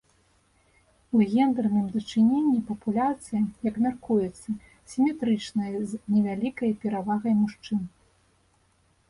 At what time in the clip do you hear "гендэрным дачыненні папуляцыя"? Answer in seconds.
1.33-3.41